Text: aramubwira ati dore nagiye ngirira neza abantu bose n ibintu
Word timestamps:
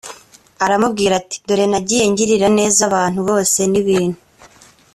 aramubwira 0.65 1.13
ati 1.21 1.37
dore 1.47 1.65
nagiye 1.71 2.03
ngirira 2.11 2.47
neza 2.59 2.79
abantu 2.89 3.19
bose 3.29 3.59
n 3.71 3.73
ibintu 3.81 4.19